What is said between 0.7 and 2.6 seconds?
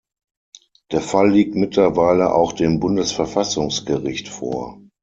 Der Fall liegt mittlerweile auch